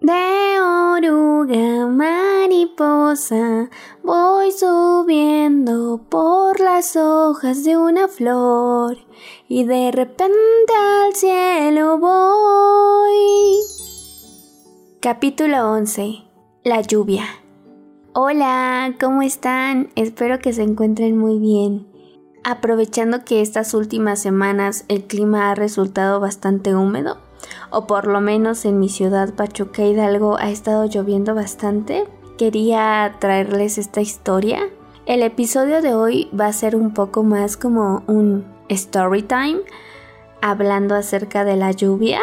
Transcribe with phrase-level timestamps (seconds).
[0.00, 3.68] De oruga mariposa
[4.04, 8.96] voy subiendo por las hojas de una flor
[9.48, 10.72] y de repente
[11.02, 13.58] al cielo voy.
[15.00, 16.22] Capítulo 11.
[16.62, 17.24] La lluvia.
[18.12, 19.90] Hola, ¿cómo están?
[19.96, 21.88] Espero que se encuentren muy bien.
[22.44, 27.18] Aprovechando que estas últimas semanas el clima ha resultado bastante húmedo,
[27.70, 32.06] o por lo menos en mi ciudad Pachuca Hidalgo ha estado lloviendo bastante,
[32.38, 34.60] quería traerles esta historia.
[35.06, 39.60] El episodio de hoy va a ser un poco más como un story time,
[40.40, 42.20] hablando acerca de la lluvia.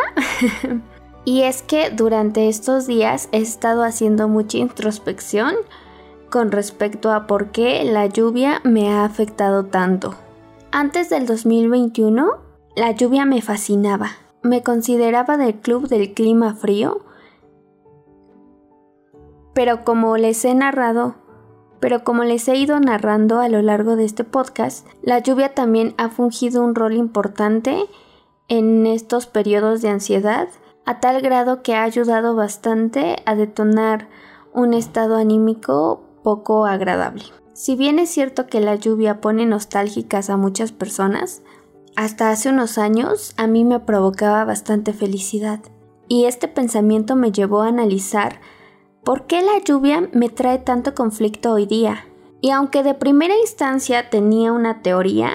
[1.25, 5.55] y es que durante estos días he estado haciendo mucha introspección
[6.30, 10.16] con respecto a por qué la lluvia me ha afectado tanto.
[10.71, 12.38] Antes del 2021,
[12.75, 14.11] la lluvia me fascinaba
[14.45, 17.02] me consideraba del club del clima frío,
[19.55, 21.16] pero como les he narrado,
[21.80, 25.95] pero como les he ido narrando a lo largo de este podcast, la lluvia también
[25.97, 27.86] ha fungido un rol importante
[28.47, 30.47] en estos periodos de ansiedad,
[30.86, 34.09] a tal grado que ha ayudado bastante a detonar
[34.53, 37.23] un estado anímico poco agradable.
[37.53, 41.41] Si bien es cierto que la lluvia pone nostálgicas a muchas personas,
[41.95, 45.59] hasta hace unos años a mí me provocaba bastante felicidad.
[46.07, 48.39] Y este pensamiento me llevó a analizar
[49.03, 52.05] por qué la lluvia me trae tanto conflicto hoy día.
[52.41, 55.31] Y aunque de primera instancia tenía una teoría,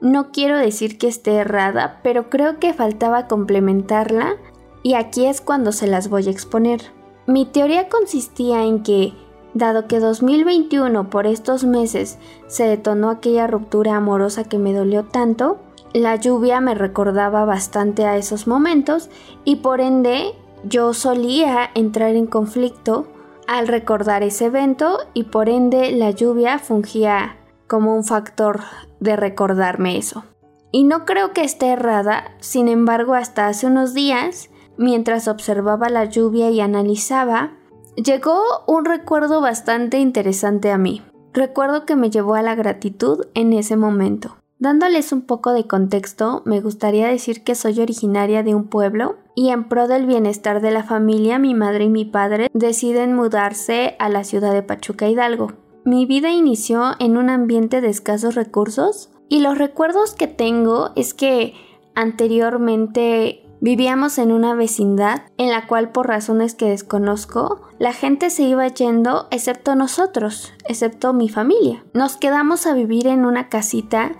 [0.00, 4.36] no quiero decir que esté errada, pero creo que faltaba complementarla
[4.82, 6.80] y aquí es cuando se las voy a exponer.
[7.26, 9.14] Mi teoría consistía en que,
[9.52, 15.58] dado que 2021 por estos meses se detonó aquella ruptura amorosa que me dolió tanto,
[15.96, 19.08] la lluvia me recordaba bastante a esos momentos
[19.44, 23.06] y por ende yo solía entrar en conflicto
[23.46, 28.60] al recordar ese evento y por ende la lluvia fungía como un factor
[29.00, 30.24] de recordarme eso.
[30.70, 36.04] Y no creo que esté errada, sin embargo hasta hace unos días, mientras observaba la
[36.04, 37.52] lluvia y analizaba,
[37.94, 41.02] llegó un recuerdo bastante interesante a mí.
[41.32, 44.36] Recuerdo que me llevó a la gratitud en ese momento.
[44.58, 49.50] Dándoles un poco de contexto, me gustaría decir que soy originaria de un pueblo y
[49.50, 54.08] en pro del bienestar de la familia, mi madre y mi padre deciden mudarse a
[54.08, 55.52] la ciudad de Pachuca Hidalgo.
[55.84, 61.12] Mi vida inició en un ambiente de escasos recursos y los recuerdos que tengo es
[61.12, 61.52] que
[61.94, 68.42] anteriormente Vivíamos en una vecindad en la cual por razones que desconozco, la gente se
[68.42, 71.82] iba yendo excepto nosotros, excepto mi familia.
[71.94, 74.12] Nos quedamos a vivir en una casita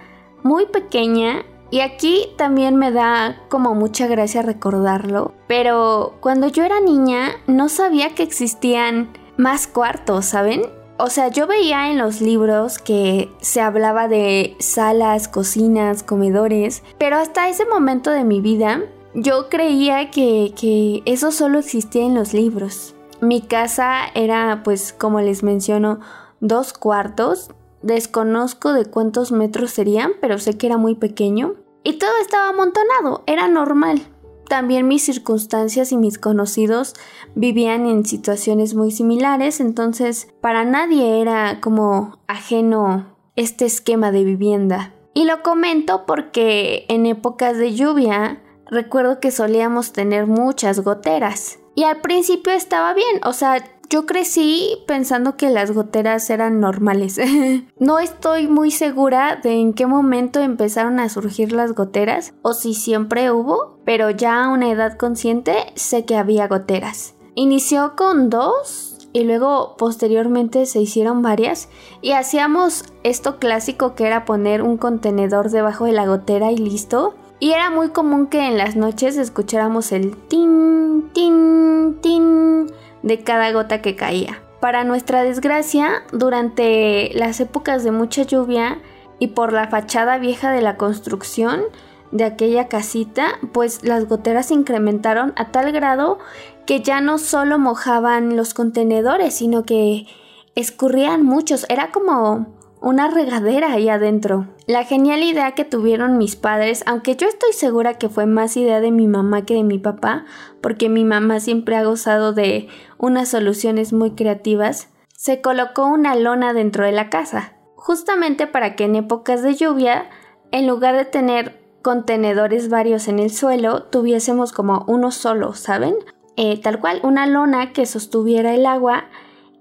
[0.47, 6.81] muy pequeña y aquí también me da como mucha gracia recordarlo, pero cuando yo era
[6.81, 10.63] niña no sabía que existían más cuartos, ¿saben?
[10.99, 17.17] O sea, yo veía en los libros que se hablaba de salas, cocinas, comedores, pero
[17.17, 18.83] hasta ese momento de mi vida
[19.13, 22.95] yo creía que, que eso solo existía en los libros.
[23.21, 26.01] Mi casa era, pues, como les menciono,
[26.41, 27.51] dos cuartos
[27.83, 31.55] Desconozco de cuántos metros serían, pero sé que era muy pequeño.
[31.85, 34.03] Y todo estaba amontonado, era normal.
[34.49, 36.95] También mis circunstancias y mis conocidos
[37.35, 44.95] vivían en situaciones muy similares, entonces para nadie era como ajeno este esquema de vivienda.
[45.15, 51.59] Y lo comento porque en épocas de lluvia recuerdo que solíamos tener muchas goteras.
[51.75, 57.21] Y al principio estaba bien, o sea, yo crecí pensando que las goteras eran normales.
[57.79, 62.75] no estoy muy segura de en qué momento empezaron a surgir las goteras o si
[62.75, 67.15] siempre hubo, pero ya a una edad consciente sé que había goteras.
[67.35, 71.69] Inició con dos y luego posteriormente se hicieron varias
[72.03, 77.15] y hacíamos esto clásico que era poner un contenedor debajo de la gotera y listo.
[77.39, 82.67] Y era muy común que en las noches escucháramos el tin, tin, tin
[83.03, 84.43] de cada gota que caía.
[84.61, 88.79] Para nuestra desgracia, durante las épocas de mucha lluvia
[89.19, 91.63] y por la fachada vieja de la construcción
[92.11, 96.19] de aquella casita, pues las goteras se incrementaron a tal grado
[96.67, 100.07] que ya no solo mojaban los contenedores, sino que
[100.55, 101.67] escurrían muchos.
[101.69, 102.47] Era como
[102.81, 104.49] una regadera ahí adentro.
[104.67, 108.81] La genial idea que tuvieron mis padres, aunque yo estoy segura que fue más idea
[108.81, 110.25] de mi mamá que de mi papá,
[110.61, 112.69] porque mi mamá siempre ha gozado de
[112.99, 118.85] unas soluciones muy creativas, se colocó una lona dentro de la casa, justamente para que
[118.85, 120.11] en épocas de lluvia,
[120.51, 125.95] en lugar de tener contenedores varios en el suelo, tuviésemos como uno solo, ¿saben?
[126.37, 129.07] eh, tal cual, una lona que sostuviera el agua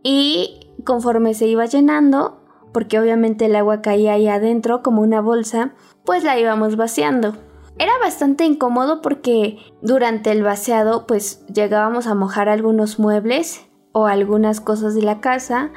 [0.04, 2.42] y conforme se iba llenando,
[2.76, 5.72] porque obviamente el agua caía ahí adentro como una bolsa,
[6.04, 7.38] pues la íbamos vaciando.
[7.80, 14.60] Era bastante incómodo porque durante el vaciado pues llegábamos a mojar algunos muebles o algunas
[14.60, 15.72] cosas de la casa.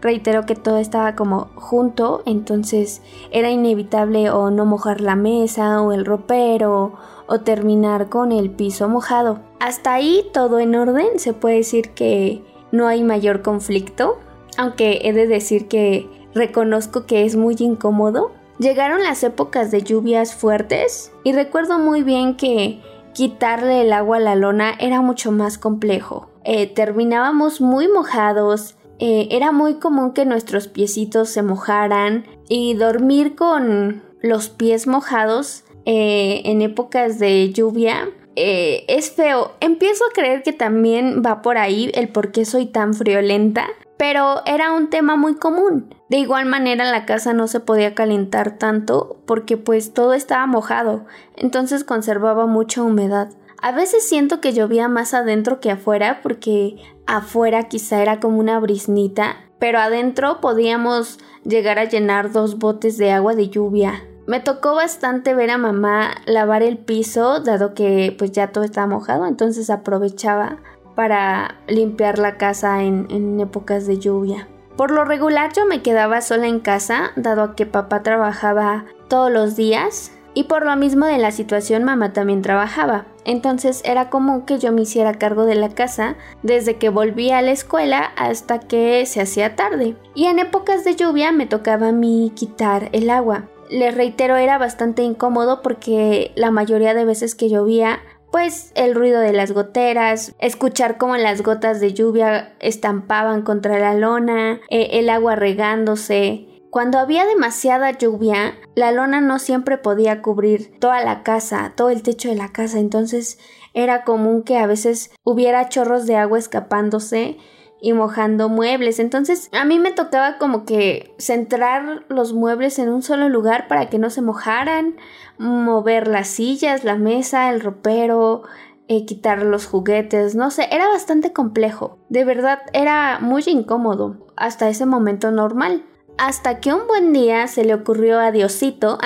[0.00, 3.02] Reitero que todo estaba como junto, entonces
[3.32, 6.92] era inevitable o no mojar la mesa o el ropero
[7.26, 9.40] o terminar con el piso mojado.
[9.58, 14.18] Hasta ahí todo en orden, se puede decir que no hay mayor conflicto,
[14.56, 20.34] aunque he de decir que reconozco que es muy incómodo Llegaron las épocas de lluvias
[20.34, 22.80] fuertes y recuerdo muy bien que
[23.12, 26.30] quitarle el agua a la lona era mucho más complejo.
[26.44, 33.34] Eh, terminábamos muy mojados, eh, era muy común que nuestros piecitos se mojaran y dormir
[33.34, 39.52] con los pies mojados eh, en épocas de lluvia es feo.
[39.60, 44.42] Empiezo a creer que también va por ahí el por qué soy tan friolenta pero
[44.46, 45.94] era un tema muy común.
[46.08, 51.06] De igual manera la casa no se podía calentar tanto porque pues todo estaba mojado,
[51.36, 53.30] entonces conservaba mucha humedad.
[53.60, 56.76] A veces siento que llovía más adentro que afuera porque
[57.06, 63.10] afuera quizá era como una brisnita, pero adentro podíamos llegar a llenar dos botes de
[63.10, 64.04] agua de lluvia.
[64.26, 68.86] Me tocó bastante ver a mamá lavar el piso, dado que pues ya todo estaba
[68.86, 70.58] mojado, entonces aprovechaba
[70.94, 74.48] para limpiar la casa en, épocas de lluvia.
[74.76, 79.56] Por lo regular yo me quedaba sola en casa, dado que papá trabajaba todos los
[79.56, 83.06] días y por lo mismo de la situación mamá también trabajaba.
[83.24, 87.42] Entonces era común que yo me hiciera cargo de la casa desde que volvía a
[87.42, 89.96] la escuela hasta que se hacía tarde.
[90.14, 93.44] Y en épocas de lluvia me tocaba a mí quitar el agua.
[93.70, 98.00] Les reitero, era bastante incómodo porque la mayoría de veces que llovía
[98.34, 103.94] pues el ruido de las goteras, escuchar cómo las gotas de lluvia estampaban contra la
[103.94, 106.48] lona, eh, el agua regándose.
[106.68, 112.02] Cuando había demasiada lluvia, la lona no siempre podía cubrir toda la casa, todo el
[112.02, 113.38] techo de la casa, entonces
[113.72, 117.38] era común que a veces hubiera chorros de agua escapándose
[117.84, 118.98] y mojando muebles.
[118.98, 123.90] Entonces a mí me tocaba como que centrar los muebles en un solo lugar para
[123.90, 124.96] que no se mojaran,
[125.36, 128.44] mover las sillas, la mesa, el ropero,
[128.88, 131.98] eh, quitar los juguetes, no sé, era bastante complejo.
[132.08, 135.84] De verdad era muy incómodo hasta ese momento normal.
[136.16, 138.98] Hasta que un buen día se le ocurrió a Diosito,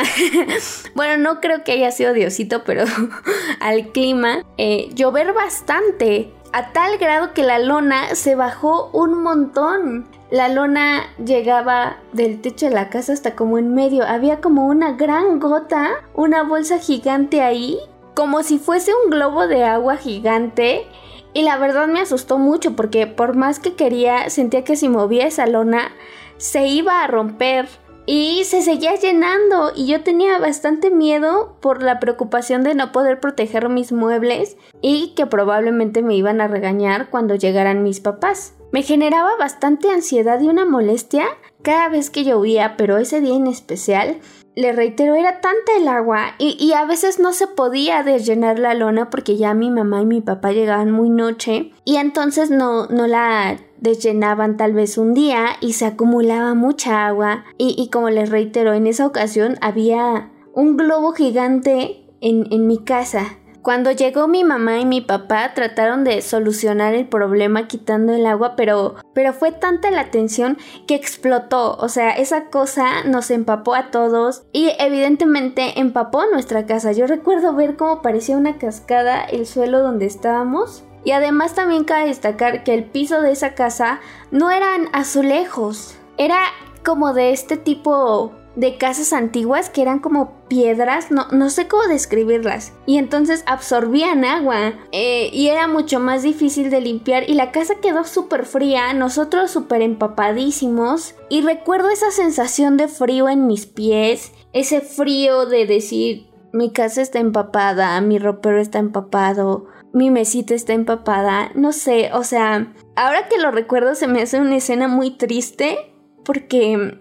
[0.94, 2.84] bueno, no creo que haya sido Diosito, pero
[3.60, 10.08] al clima, eh, llover bastante a tal grado que la lona se bajó un montón.
[10.30, 14.04] La lona llegaba del techo de la casa hasta como en medio.
[14.06, 17.78] Había como una gran gota, una bolsa gigante ahí,
[18.14, 20.86] como si fuese un globo de agua gigante.
[21.34, 25.26] Y la verdad me asustó mucho porque por más que quería, sentía que si movía
[25.26, 25.92] esa lona,
[26.38, 27.68] se iba a romper
[28.10, 33.20] y se seguía llenando y yo tenía bastante miedo por la preocupación de no poder
[33.20, 38.54] proteger mis muebles y que probablemente me iban a regañar cuando llegaran mis papás.
[38.72, 41.26] Me generaba bastante ansiedad y una molestia
[41.60, 44.20] cada vez que llovía, pero ese día en especial,
[44.58, 48.74] le reitero, era tanta el agua y, y, a veces no se podía llenar la
[48.74, 53.06] lona porque ya mi mamá y mi papá llegaban muy noche y entonces no, no
[53.06, 58.30] la llenaban tal vez un día y se acumulaba mucha agua y, y como les
[58.30, 63.38] reitero, en esa ocasión había un globo gigante en, en mi casa.
[63.62, 68.54] Cuando llegó mi mamá y mi papá trataron de solucionar el problema quitando el agua,
[68.56, 71.76] pero, pero fue tanta la tensión que explotó.
[71.76, 76.92] O sea, esa cosa nos empapó a todos y evidentemente empapó nuestra casa.
[76.92, 82.08] Yo recuerdo ver cómo parecía una cascada el suelo donde estábamos y además también cabe
[82.08, 84.00] destacar que el piso de esa casa
[84.30, 86.38] no eran azulejos, era
[86.84, 91.84] como de este tipo de casas antiguas que eran como piedras, no, no sé cómo
[91.84, 92.72] describirlas.
[92.86, 97.76] Y entonces absorbían agua eh, y era mucho más difícil de limpiar y la casa
[97.80, 104.32] quedó súper fría, nosotros súper empapadísimos y recuerdo esa sensación de frío en mis pies,
[104.52, 110.72] ese frío de decir mi casa está empapada, mi ropero está empapado, mi mesita está
[110.72, 115.12] empapada, no sé, o sea, ahora que lo recuerdo se me hace una escena muy
[115.12, 116.98] triste porque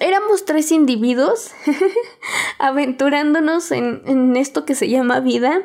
[0.00, 1.52] éramos tres individuos
[2.58, 5.62] aventurándonos en, esto que se llama vida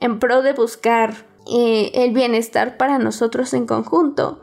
[0.00, 4.40] en pro de buscar eh, el bienestar para nosotros en conjunto.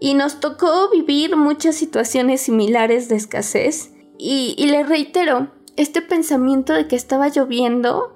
[0.00, 3.92] Y nos tocó vivir muchas situaciones similares de escasez.
[4.18, 8.14] Y, y les reitero, este pensamiento de que estaba lloviendo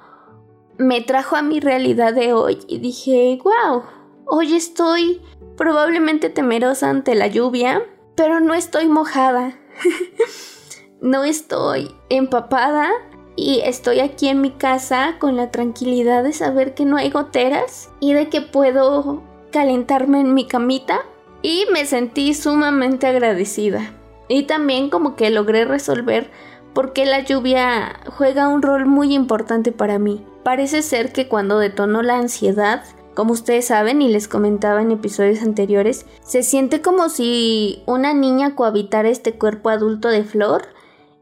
[0.77, 3.83] me trajo a mi realidad de hoy y dije, wow,
[4.31, 5.23] Hoy estoy
[5.57, 7.83] probablemente temerosa ante la lluvia,
[8.15, 9.59] pero no estoy mojada.
[11.01, 12.91] no estoy empapada
[13.37, 17.91] y estoy aquí en mi casa con la tranquilidad de saber que no hay goteras
[18.01, 21.01] y de que puedo calentarme en mi camita
[21.43, 23.93] y me sentí sumamente agradecida.
[24.29, 26.31] Y también como que logré resolver
[26.75, 30.25] por qué la lluvia juega un rol muy importante para mí.
[30.43, 32.83] Parece ser que cuando detonó la ansiedad,
[33.15, 38.55] como ustedes saben y les comentaba en episodios anteriores, se siente como si una niña
[38.55, 40.69] cohabitara este cuerpo adulto de Flor.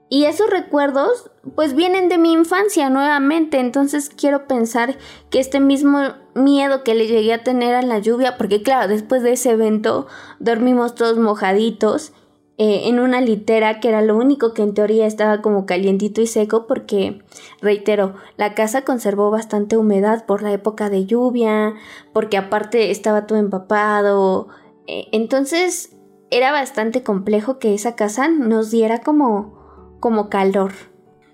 [0.08, 4.96] Y esos recuerdos pues vienen de mi infancia nuevamente, entonces quiero pensar
[5.30, 5.98] que este mismo
[6.34, 10.06] miedo que le llegué a tener a la lluvia, porque claro, después de ese evento
[10.38, 12.12] dormimos todos mojaditos
[12.58, 16.26] eh, en una litera que era lo único que en teoría estaba como calientito y
[16.26, 17.22] seco porque,
[17.60, 21.74] reitero, la casa conservó bastante humedad por la época de lluvia,
[22.14, 24.48] porque aparte estaba todo empapado,
[24.86, 25.96] eh, entonces
[26.30, 29.55] era bastante complejo que esa casa nos diera como,
[30.00, 30.72] como calor.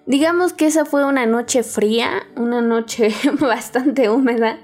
[0.06, 4.58] Digamos que esa fue una noche fría, una noche bastante húmeda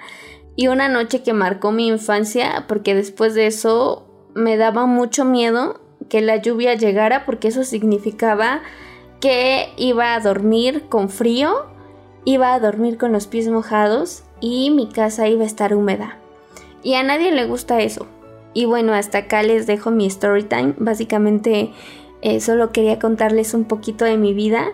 [0.56, 5.80] y una noche que marcó mi infancia porque después de eso me daba mucho miedo
[6.08, 8.62] que la lluvia llegara porque eso significaba
[9.20, 11.66] que iba a dormir con frío,
[12.24, 16.18] iba a dormir con los pies mojados y mi casa iba a estar húmeda.
[16.82, 18.06] Y a nadie le gusta eso.
[18.54, 20.74] Y bueno, hasta acá les dejo mi story time.
[20.78, 21.72] Básicamente
[22.22, 24.66] eh, solo quería contarles un poquito de mi vida,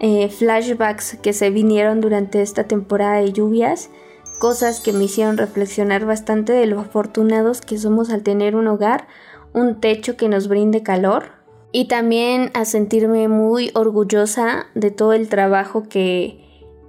[0.00, 3.90] eh, flashbacks que se vinieron durante esta temporada de lluvias,
[4.38, 9.06] cosas que me hicieron reflexionar bastante de lo afortunados que somos al tener un hogar,
[9.52, 11.40] un techo que nos brinde calor
[11.72, 16.40] y también a sentirme muy orgullosa de todo el trabajo que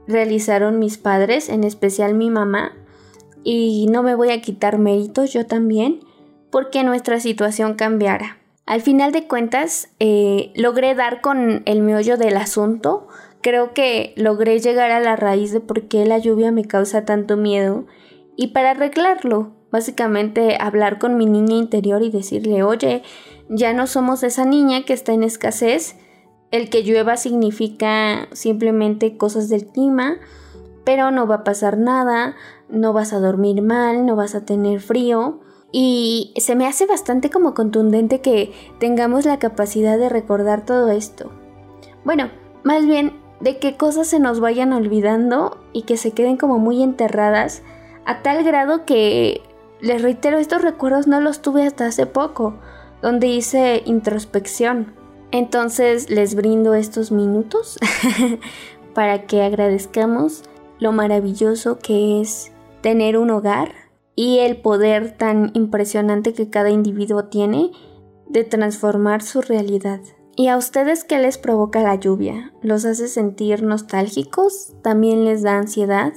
[0.07, 2.73] realizaron mis padres, en especial mi mamá.
[3.43, 5.99] Y no me voy a quitar méritos yo también,
[6.49, 8.40] porque nuestra situación cambiara.
[8.65, 13.07] Al final de cuentas, eh, logré dar con el meollo del asunto.
[13.41, 17.37] Creo que logré llegar a la raíz de por qué la lluvia me causa tanto
[17.37, 17.85] miedo.
[18.37, 23.03] Y para arreglarlo, Básicamente hablar con mi niña interior y decirle, oye,
[23.47, 25.95] ya no somos esa niña que está en escasez.
[26.51, 30.17] El que llueva significa simplemente cosas del clima,
[30.83, 32.35] pero no va a pasar nada,
[32.67, 35.39] no vas a dormir mal, no vas a tener frío.
[35.71, 41.31] Y se me hace bastante como contundente que tengamos la capacidad de recordar todo esto.
[42.03, 42.29] Bueno,
[42.63, 46.83] más bien de que cosas se nos vayan olvidando y que se queden como muy
[46.83, 47.63] enterradas
[48.05, 49.41] a tal grado que
[49.79, 52.55] les reitero, estos recuerdos no los tuve hasta hace poco,
[53.01, 54.93] donde hice introspección.
[55.31, 57.79] Entonces les brindo estos minutos
[58.93, 60.43] para que agradezcamos
[60.79, 62.51] lo maravilloso que es
[62.81, 63.73] tener un hogar
[64.21, 67.71] y el poder tan impresionante que cada individuo tiene
[68.27, 69.99] de transformar su realidad.
[70.35, 72.53] ¿Y a ustedes qué les provoca la lluvia?
[72.61, 74.73] ¿Los hace sentir nostálgicos?
[74.83, 76.13] ¿También les da ansiedad?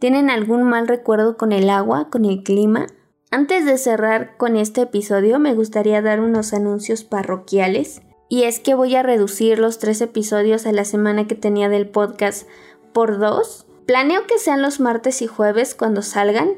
[0.00, 2.88] ¿Tienen algún mal recuerdo con el agua, con el clima?
[3.30, 8.74] Antes de cerrar con este episodio me gustaría dar unos anuncios parroquiales y es que
[8.74, 12.48] voy a reducir los tres episodios a la semana que tenía del podcast
[12.92, 13.66] por dos.
[13.86, 16.48] Planeo que sean los martes y jueves cuando salgan.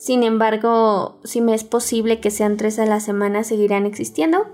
[0.00, 4.46] Sin embargo, si me es posible que sean tres a la semana, seguirán existiendo.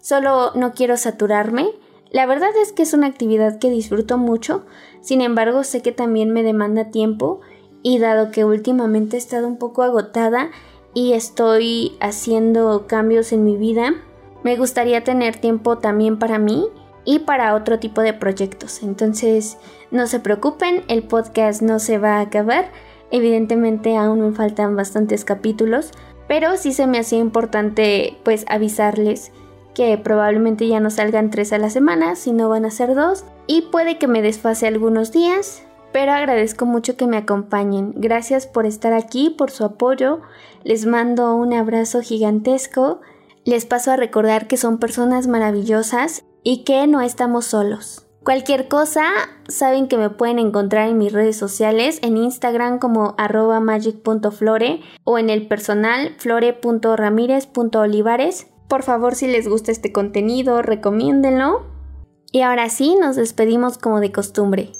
[0.00, 1.70] Solo no quiero saturarme.
[2.12, 4.64] La verdad es que es una actividad que disfruto mucho.
[5.00, 7.40] Sin embargo, sé que también me demanda tiempo
[7.82, 10.52] y dado que últimamente he estado un poco agotada
[10.94, 13.94] y estoy haciendo cambios en mi vida,
[14.44, 16.68] me gustaría tener tiempo también para mí
[17.04, 18.84] y para otro tipo de proyectos.
[18.84, 19.58] Entonces,
[19.90, 22.70] no se preocupen, el podcast no se va a acabar.
[23.12, 25.92] Evidentemente aún me faltan bastantes capítulos,
[26.26, 29.30] pero sí se me hacía importante pues avisarles
[29.74, 33.62] que probablemente ya no salgan tres a la semana, sino van a ser dos, y
[33.62, 37.92] puede que me desfase algunos días, pero agradezco mucho que me acompañen.
[37.96, 40.20] Gracias por estar aquí, por su apoyo.
[40.64, 43.00] Les mando un abrazo gigantesco.
[43.44, 48.01] Les paso a recordar que son personas maravillosas y que no estamos solos.
[48.24, 49.04] Cualquier cosa,
[49.48, 55.18] saben que me pueden encontrar en mis redes sociales, en Instagram como arroba magic.flore o
[55.18, 58.46] en el personal flore.ramírez.olivares.
[58.68, 61.66] Por favor, si les gusta este contenido, recomiéndenlo.
[62.30, 64.70] Y ahora sí, nos despedimos como de costumbre.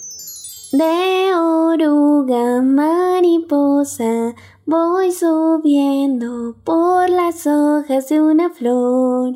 [0.71, 9.35] De oruga mariposa voy subiendo por las hojas de una flor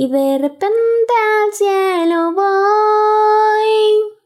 [0.00, 1.12] y de repente
[1.42, 4.17] al cielo voy.